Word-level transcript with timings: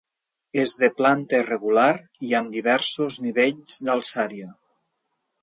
És 0.61 0.71
de 0.83 0.87
planta 1.01 1.41
irregular 1.43 1.89
i 2.29 2.33
amb 2.39 2.57
diversos 2.57 3.19
nivells 3.27 3.79
d'alçària. 3.91 4.51